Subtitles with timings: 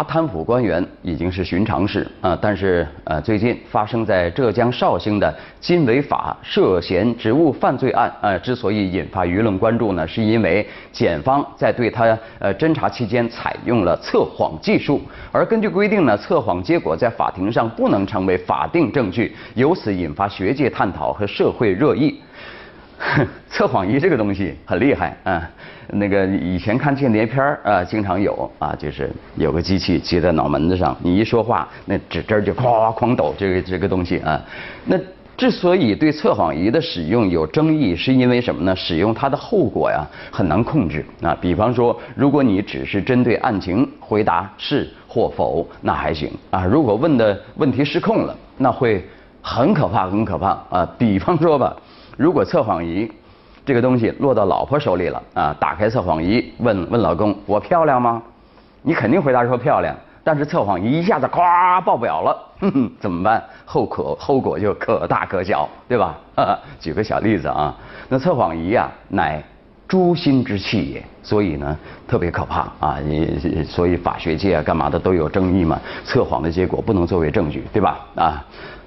[0.00, 22.18] 查贪腐官员已经是寻常事啊，但是呃，最近发生在浙江绍兴的金违法涉嫌职务犯罪案呃，之所以引发舆论关注呢，是因为检方在对他呃侦查期间采用了测谎技术，而根据规定呢，测谎结果在法庭上不能成为法定证据，由此引发学界探讨和社会热议。
[23.48, 25.48] 测谎仪这个东西很厉害啊，
[25.88, 34.40] 那个以前看间谍片啊，经常有啊，就是有个机器接在脑门子上，你一说话，那指针就哐哐抖，这个这个东西啊。
[34.84, 34.98] 那
[35.34, 38.76] 之所以对测谎仪的使用有争议，是因为什么呢？
[38.76, 41.34] 使用它的后果呀很难控制啊。
[41.40, 46.66] 比方说，如果你只是针对案情回答是或否，那还行啊。
[46.66, 49.02] 如果问的问题失控了，那会
[49.40, 50.88] 很可怕，很可怕啊。
[50.98, 51.74] 比方说吧。
[52.20, 53.10] 如果测谎仪
[53.64, 58.22] 这个东西落到老婆手里了啊，打开测谎仪问问老公我漂亮吗？
[58.82, 63.42] 你肯定回答说漂亮，但是测谎仪一下子咵爆表了，哼哼，怎么办？
[63.64, 66.14] 后果后果就可大可小，对吧？
[66.78, 67.74] 举个小例子啊，
[68.10, 69.42] 那测谎仪呀乃
[69.88, 71.74] 诛心之器也，所以呢
[72.06, 77.98] 特别可怕啊，你所以法学界啊干嘛的都有争议嘛，测谎的结果不能作为证据，对吧？
[78.14, 78.44] 啊，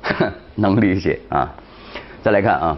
[0.54, 1.52] 能理解啊。
[2.22, 2.78] 再来看啊。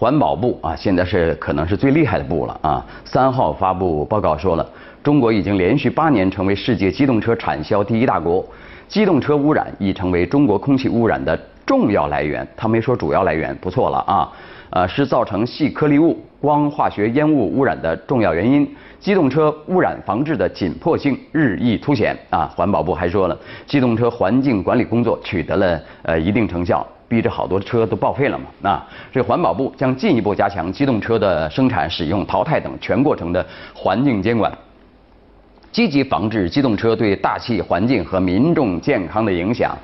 [0.00, 2.82] 环保部啊，现在是可能是最厉害的部了啊。
[3.04, 4.66] 三号发布报告说了，
[5.02, 8.42] 中国已经连续八年成为世界机动车产销第一大国，
[8.88, 12.48] 机动车污染已成为中国空气污染的重要来源。
[12.56, 14.32] 他没说主要来源，不错了啊。
[14.70, 18.66] 呃，是造成细颗粒物、光化学烟雾污染的重要原因。
[19.00, 22.50] 机动车污染防治的紧迫性日益凸显啊。
[22.56, 26.86] 环保部还说了，机动车环境管理工作取得了呃一定成效。
[27.10, 28.44] 逼着好多车都报废了嘛？
[28.60, 28.80] 那
[29.10, 33.44] 这环保部将进一步加强机动车的生产、使用、淘汰等全过程的
[33.74, 34.52] 环境监管，
[35.72, 39.76] 积极防治机动车对大气环境和民众健康的影响。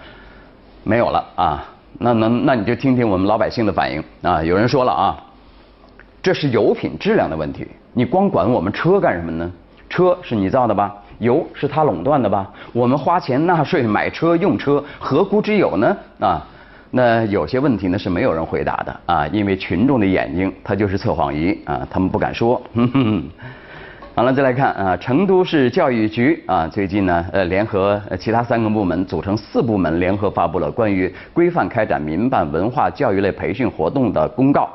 [0.84, 1.64] 没有了啊？
[1.98, 4.41] 那能那你就听听我们老百姓的反应啊！
[4.41, 5.16] 有人说了啊，
[6.22, 9.50] 这是油品质量的问题，你光管我们车干什么呢？
[9.88, 10.94] 车是你造的吧？
[11.19, 12.48] 油是他垄断的吧？
[12.72, 15.97] 我们花钱纳税买车用车，何苦之有呢？
[16.20, 16.47] 啊？
[16.96, 22.58] 那有些问题呢是没有人回答的啊，因为群众的眼睛他就是测谎仪啊，他们不敢说。
[24.14, 34.66] 好了，再来看啊，成都市教育局啊，最近呢呃联合其他三个部门组成四部门，联合发布了关于规范开展民办文化教育类培训活动的公告。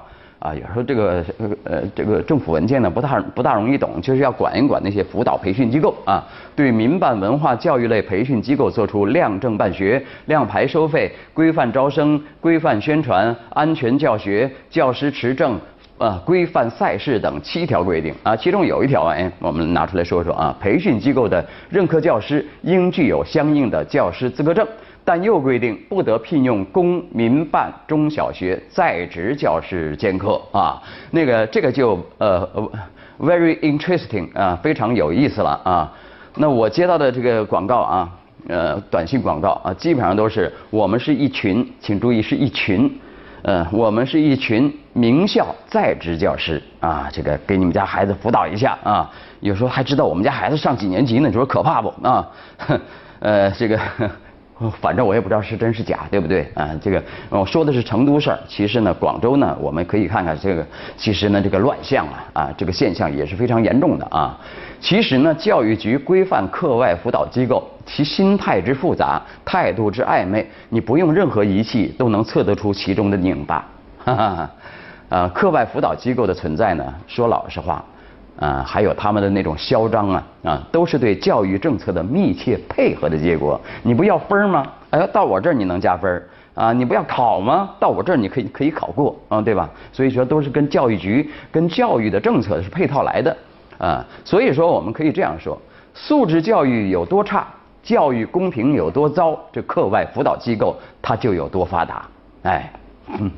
[0.42, 1.24] 啊，有时候这个
[1.64, 15.60] 呃这个政府文件呢不大不大容易懂，就是要管一管那些辅导培训机构啊，对民办文化教育类培训机构做出量证办学、量排收费、规范招生、规范宣传、安全教学、教师持证、
[16.00, 24.68] 啊规范赛事等七条规定啊，其中有一条哎，我们拿出来说说啊，培训机构的任课教师应具有相应的教师资格证。
[25.04, 32.48] 但又规定不得聘用公民办中小学在职教师兼课啊，那个这个就呃
[33.20, 35.92] very interesting 啊，非常有意思了啊。
[36.36, 38.10] 那我接到的这个广告啊，
[38.48, 42.90] 呃，短信广告啊，基本上都是我们是一群，请注意是一群，
[43.42, 52.30] 呃，我们是一群名校在职教师啊，这个给你们家孩子辅导一下啊，有时候还知道我们家孩子上几年级呢，你说可怕不啊？
[53.20, 53.80] 呃，这个。
[54.70, 56.70] 反正我也不知道是真是假，对不对啊？
[56.82, 60.66] 这个我说的是成都事儿，其实呢，广州呢，我们可以看看这个，
[60.98, 64.38] 其实呢，这个乱象啊，啊，这个现象也是非常严重的啊。
[64.80, 73.66] 其实呢，教育局规范课外辅导机构，其心态之复杂，态度之暧昧，你不用任何仪器都能测得出其中的拧巴。
[74.04, 74.50] 哈哈，
[75.10, 77.84] 呃，课外辅导机构的存在呢，说老实话。
[78.40, 83.60] 啊，还有他们的那种嚣张啊，啊，都是对教育政策的密切配合的结果。
[83.84, 84.66] 你不要分吗？
[84.90, 86.22] 哎，到我这儿你能加分
[86.56, 86.74] 啊？
[86.74, 87.70] 你不要考吗？
[87.80, 89.70] 到我这儿你可以可以考过啊，对吧？
[89.92, 93.38] 所以说都是跟教育局、跟教育的政策是配套来的
[93.78, 94.04] 啊。
[94.26, 95.60] 所以说我们可以这样说：
[95.94, 97.46] 素质教育有多差，
[97.84, 102.06] 教育公平有多糟，这课外辅导机构它就有多发达。
[102.44, 102.74] 哎，
[103.20, 103.30] 嗯，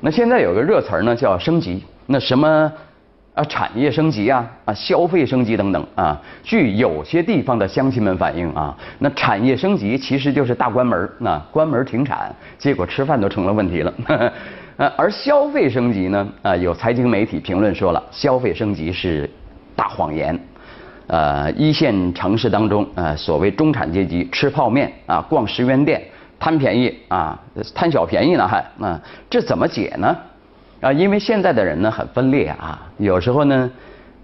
[0.00, 1.82] 那现在有个热词儿呢，叫升级。
[2.06, 2.72] 那什么？
[3.34, 6.20] 啊，产业升级啊，啊，消费升级等等啊。
[6.42, 13.94] 据有些地方的乡亲们反映啊，那产业升级其实就是大关门那关门停产，结果吃饭都成了问题了。
[14.76, 19.28] 呃，而消费升级呢，啊，有财经媒体评论说了，消费升级是
[19.74, 20.38] 大谎言。
[21.06, 26.02] 呃，一线城市当中，呃，所谓中产阶级吃泡面啊，逛十元店
[26.38, 27.38] 贪便宜啊，
[27.74, 29.00] 贪小便宜呢还啊，
[29.30, 30.14] 这怎么解呢？
[30.82, 33.70] 啊，因为现在的人呢很分裂啊，有时候呢，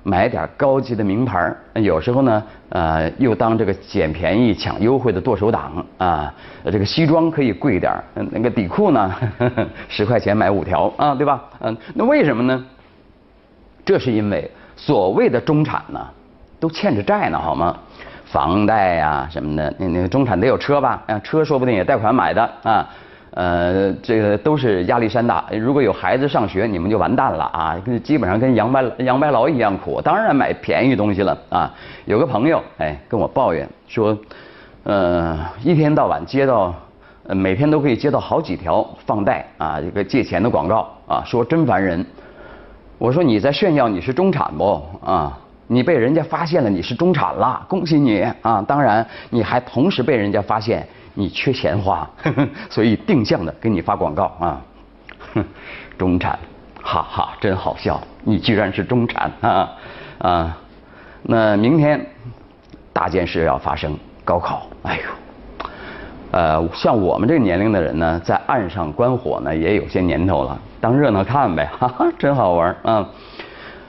[0.02, 6.34] 买点高级的名牌有时候呢，呃，又当这个捡便宜抢优惠的剁手党啊。
[6.64, 7.92] 这个西装可以贵点
[8.32, 9.08] 那个底裤呢
[9.38, 11.44] 呵呵，十块钱买五条啊，对吧？
[11.60, 12.64] 嗯，那为什么呢？
[13.84, 16.04] 这是因为所谓的中产呢，
[16.58, 17.78] 都欠着债呢，好吗？
[18.24, 21.00] 房贷呀什么的，那那个中产得有车吧？
[21.06, 22.84] 啊，车说不定也贷款买的啊。
[23.30, 25.44] 呃，这个都是压力山大。
[25.52, 27.76] 如果有孩子上学，你们就完蛋了啊！
[28.02, 30.00] 基本上跟杨白杨白劳一样苦。
[30.00, 31.72] 当然买便宜东西了啊！
[32.06, 34.16] 有个朋友哎跟我抱怨说，
[34.84, 36.74] 呃，一天到晚接到，
[37.28, 42.04] 每天都可以接到好几条放贷啊这个借钱的广告啊，说真烦人。
[42.96, 45.38] 我说你在炫耀你是中产不啊？
[45.68, 48.64] 你被人家发现了你是中产了，恭喜你啊！
[48.66, 50.84] 当然你还同时被人家发现。
[51.14, 52.08] 你缺钱花，
[52.70, 54.60] 所以定向的给你发广告啊！
[55.98, 56.38] 中产，
[56.82, 58.00] 哈哈，真好笑！
[58.24, 59.72] 你居然是中产啊
[60.18, 60.58] 啊！
[61.22, 62.04] 那明天
[62.92, 64.66] 大件事要发生，高考。
[64.82, 65.68] 哎呦，
[66.30, 73.08] 呃，像我们这个年龄的人呢，在岸上观火呢，也有些年头了，当热闹看呗，哈哈，真好玩啊！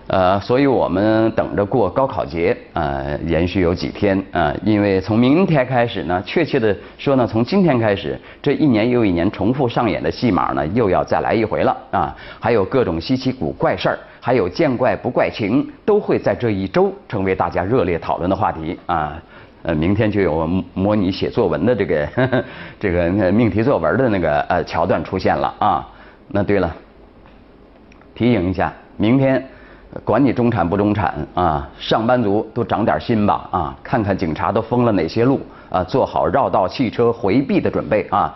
[0.10, 4.52] 呃，所以我们等着过高考节，呃，延续有几天啊？
[4.64, 12.16] 因为从明天开始呢，确切的说呢，从今天开始，这一年又一年重复上演的戏码呢，又要再来一回了啊！
[12.40, 19.22] 还有各种稀奇古怪事儿，还有见怪不怪情，都会在这一周成为大家热烈讨论的话题啊！
[19.62, 22.10] 呃，明天就有模拟写作文的这个
[22.80, 25.88] 这个命题作文的那个呃桥段出现了啊！
[26.30, 26.76] 那对了，
[28.16, 29.48] 提醒一下，明天。
[30.04, 33.76] 管你中产不中产啊，上班族都长点心吧啊！
[33.84, 38.36] 看看警察都封了哪些路啊，做好绕道汽车回避的准备啊！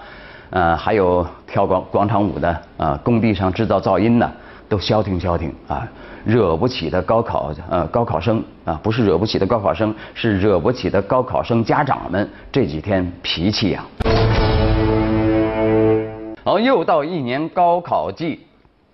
[0.50, 4.32] 呃，还有跳广广场舞的啊，工地上制造噪音的
[4.68, 5.88] 都消停消停啊！
[6.26, 13.86] 惹不起的高考呃高考生啊，不是惹不起的高考生，是惹不起的高考生家长们这几天脾气呀！
[16.44, 18.40] 好，又到一年高考季。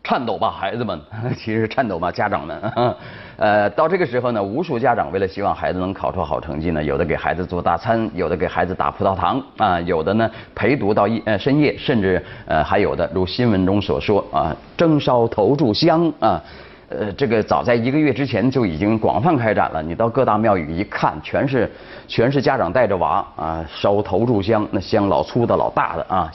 [0.04, 1.00] 颤抖吧，孩子们，
[1.38, 2.60] 其实颤抖吧，家长们。
[3.38, 16.42] 呃，到这个时候呢，无数家长为了希望孩子能考出好成绩呢，有的给孩子做大餐，有的给孩子打葡萄糖啊，有的呢陪读到夜呃深夜，甚至呃还有的如新闻中所说啊，蒸烧头炷香啊，
[16.89, 19.81] 呃这个早在一个月之前就已经广泛开展了。
[19.81, 21.71] 你到各大庙宇一看，全是
[22.07, 26.31] 全是家长带着娃啊烧头炷香，那香老粗的老大的啊。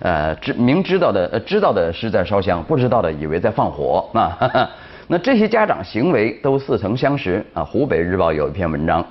[0.00, 4.68] 呃，知明知道的，呃，知道的是在烧香，不知道的以为在放火啊。
[5.06, 7.62] 那这些家长行为都似曾相识啊。
[7.62, 9.04] 湖北日报有一篇文章，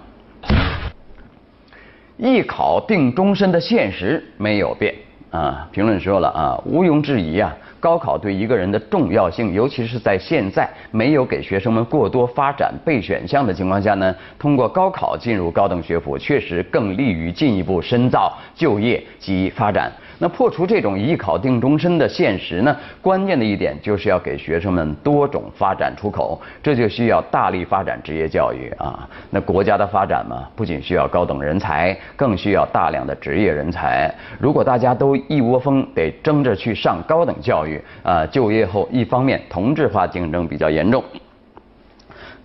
[2.17, 4.93] 一考定终身的现实没有变
[5.31, 5.67] 啊。
[5.71, 19.91] 评论说了啊，毋庸置疑啊，高考对一个人的重要性，尤其是在现在没有给学生们过多发展备选项的情况下呢，通过高考进入高等学府，确实更利于进一步深造、就业及发展。
[20.19, 22.75] 那破除这种一考定终身的现实呢？
[23.01, 29.09] 关键的一点就是要给学生们多种发展出口，这就需要大力发展职业教育啊。
[29.29, 34.13] 那国家的发展嘛，不仅需要高等人才，更需要大量的职业人才。
[34.39, 41.03] 如果大家都一窝蜂得争着去上高等教育啊，就业后一方面同质化竞争比较严重，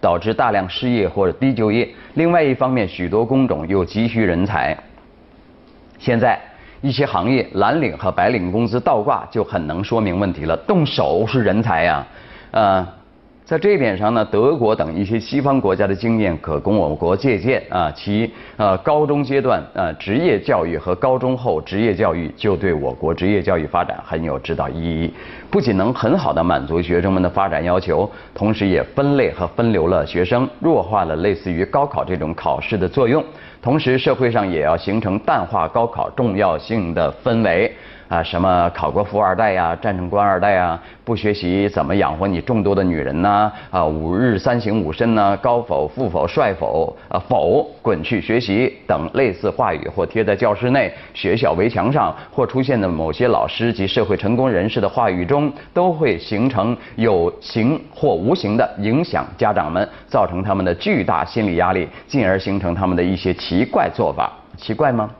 [0.00, 4.76] 导致大量失业或者低就业；另外一方面，许多工种又急需人才。
[5.98, 6.40] 现在。
[6.80, 10.56] 一些行业蓝领和白领工资倒挂就很能说明问题了。
[10.58, 12.06] 动手是人才呀，
[12.50, 12.86] 呃，
[13.48, 17.90] 在这一点上呢，德国等一些西方国家的经验可供我国借鉴啊。
[17.92, 25.10] 其呃高中阶段呃职业教育和高中后职业教育就对我国职业教育发展很有指导意义，
[25.50, 33.24] 不仅能很好的满足学生们的发展要求，同时也分类和分流了学生，弱化了类似于高考这种考试的作用。
[33.62, 37.72] 同时，社会上也要形成淡化高考重要性的氛围。
[38.08, 43.52] 啊，什么考过富二代呀，战胜官二代呀，不学习怎么养活你众多的女人呢？
[43.70, 45.36] 啊，五日三省吾身呢？
[45.42, 46.96] 高否、富否、帅否？
[47.10, 64.32] 啊，否，滚去学习等类似话语，或贴在教室内、学校围墙上，或出现的某些老师及社会成功人士的话语中，都会形成有形或无形的影响家长们，造成他们的巨大心理压力，进而形成他们的一些奇怪做法。
[64.56, 65.10] 奇怪吗？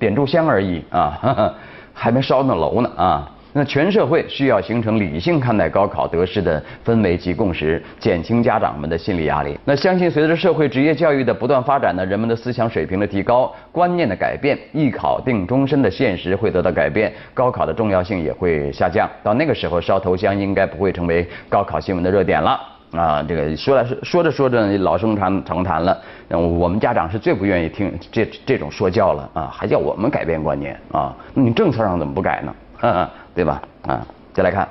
[0.00, 1.54] 点炷香而已啊。
[1.92, 3.30] 还没烧那楼呢啊！
[3.54, 9.58] 那全社会需要形成理性看待高考得失的氛围及共识，减轻家长们的心理压力。
[9.66, 19.06] 那相信随着社会职业教育的不断发展呢，人们的思想水平的提高，观念的改变，一考定终身的现实会得到改变，高考的重要性也会下降。
[19.22, 22.71] 到那个时候，烧头香应该不会成为高考新闻的热点了。
[22.92, 25.98] 啊，这个说来说说着说着老生常常谈了。
[26.28, 31.14] 我们家长是最不愿意听这这种说教了啊，还叫我们改变观念啊？
[31.34, 33.10] 那你政策上怎么不改呢？
[33.34, 33.62] 对吧？
[33.86, 34.64] 啊，再来看，《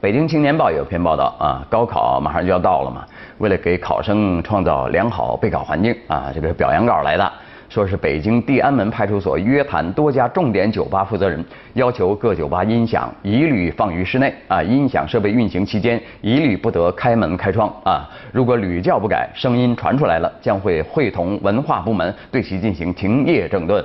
[0.00, 3.06] 北京青年报》有篇报道啊，高考马上就要到了嘛，
[3.38, 7.32] 为了给考生创造良好备考环境啊，这个表扬稿来的。
[7.74, 18.08] 说是北京地安门派出所约谈多家重点酒吧负责人，要求各酒吧音响一律放于室内啊，音响设备运行期间一律不得开门开窗啊。
[18.30, 23.84] 如果屡教不改，声音传出来了，将会会同文化部门对其进行停业整顿。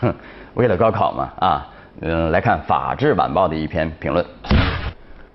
[0.00, 0.12] 哼，
[0.54, 1.68] 为了高考嘛啊，
[2.00, 4.26] 嗯，来看《法制晚报》的一篇评论：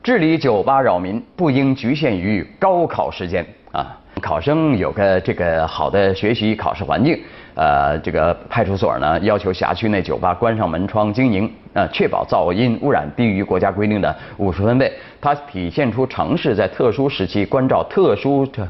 [0.04, 7.18] 治理酒吧扰民不应局限于高考时间啊，考生有个这个好的学习考试环境。
[7.60, 14.92] 呃，这个派出所呢要求辖区内酒吧关上门窗经营，呃，确保噪音污染低于国家规定的五十分贝。
[15.22, 18.68] 它体现出城市在特殊时期关照特殊的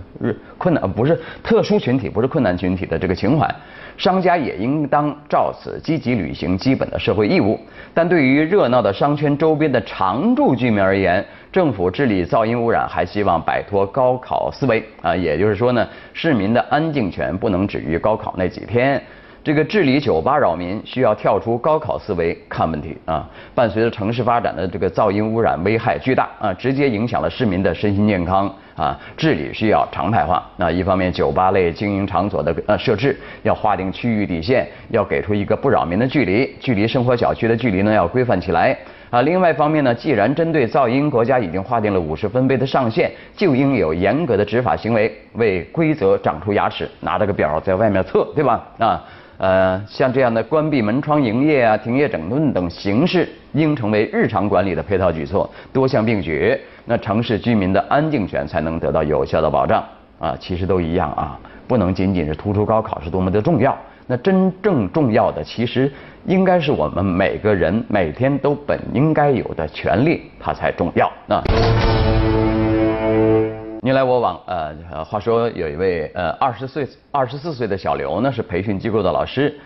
[0.59, 3.49] 困难，不是特殊群体，不是困难群体的这个情怀。
[3.97, 7.59] 商家也应当照此积极履行基本的社会义务。
[7.95, 19.01] 但对于热闹的商圈周边的常住居民而言，政府治理噪音污染还希望摆脱高考思维啊，也就是说呢，市民的安静权不能止于高考那几天。
[19.43, 23.27] 这个治理酒吧扰民需要跳出高考思维看问题啊。
[23.55, 28.99] 伴随着城市发展的这个噪音污染危害巨大啊，直接影响了市民的身心健康啊。
[29.15, 30.45] 治理需要常态化。
[30.57, 38.77] 那一方面，酒吧类经营场所的呃设置要划定区域底线，要给出一个不扰民的距离，距离生活小区的距离呢要规范起来。
[39.09, 48.63] 啊，另外一方面呢，既然针对噪音，国家已经划定了五十分贝的上限，就应有严格的执法行为，为规则长出牙齿，拿着个表在外面测，对吧？
[48.77, 49.03] 啊，
[49.39, 59.81] 呃，像这样的关闭门窗营业啊、停业整顿等形式，应成为日常管理的配套举措，多项并举，那城市居民的安静权才能得到有效的保障。
[60.19, 63.77] 啊，其实都一样啊，不能仅仅是突出高考是多么的重要。
[64.05, 65.89] 那真正重要的，其实
[66.25, 71.41] 应该是我们每个人每天都本应该有的权利，它才重要啊。
[73.81, 79.59] 你来我往，呃，话说有一位呃二十岁二十四岁的小刘呢，是培训机构的老师，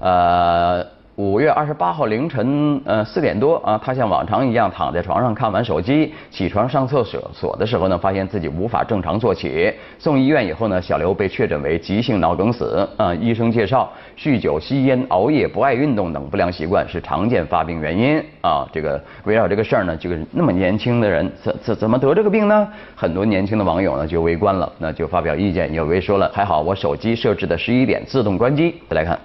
[0.00, 0.97] 呃。
[1.18, 9.68] 五月二十八号凌晨，呃四点多啊，他像往常一样躺在床上看完手机，起床上厕所所的时候呢，发现自己无法正常坐起。
[9.98, 12.88] 送医院以后呢，小刘被确诊为急性脑梗死。
[12.96, 18.22] 啊，医生介绍，酗酒、吸烟、熬夜、不爱运动等不良习惯是常见发病原因。
[18.40, 22.68] 啊，这个围绕这个事儿呢，就是那么年轻的人怎怎怎么得这个病呢？
[22.94, 25.74] 很多年轻的网友呢就围观了，那就发表意见。
[25.74, 28.80] 有位说了，还好我手机设置的十一点自动关机。
[28.88, 29.18] 再来看，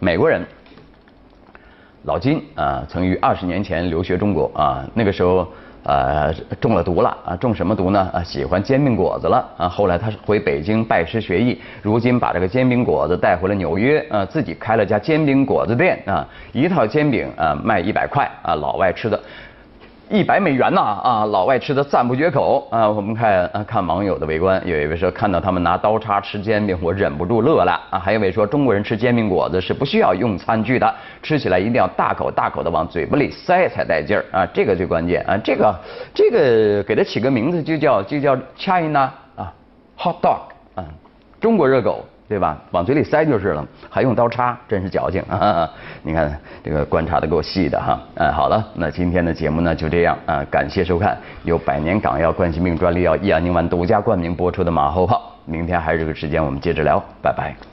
[0.00, 0.44] 美国人。
[2.04, 5.46] 老金啊，曾于二十年前留学中国啊，那个时候
[5.84, 8.10] 啊中了毒了啊，中什么毒呢？
[8.12, 9.68] 啊，喜欢煎饼果子了啊。
[9.68, 19.20] 后来他是回北京拜师学艺，如今把这个煎饼果子带回了纽约啊，自己开了家煎饼果子店啊，一套煎饼啊卖一百块啊，老外吃的。
[20.12, 22.86] 一百美元呐啊，老外吃的赞不绝口啊！
[22.86, 27.98] 我们看啊看网友的围观，有一位说看到他们拿刀叉吃煎饼，我忍不住乐了啊！
[27.98, 34.46] 还有一位说中国人吃煎饼果子是不需要用餐具的，吃起来一定要大口大口的往嘴巴里塞才带劲儿啊！
[34.52, 35.34] 这个最关键啊！
[35.42, 35.74] 这个
[36.12, 39.50] 这个给它起个名字就叫就叫 China 啊
[39.96, 40.40] hot dog
[40.74, 40.84] 啊，
[41.40, 42.04] 中国热狗。
[42.28, 42.56] 对吧？
[42.70, 45.68] 往嘴里塞就是了，还用刀叉，真是矫情啊！
[46.02, 48.00] 你看这个观察的够细的哈。
[48.14, 55.20] 嗯，好了，那今天的节目呢就这样啊，感谢收看由百年港药冠心病专利药益安宁丸独家冠名播出的马后炮。
[55.44, 57.71] 明天还是这个时间，我们接着聊，拜拜。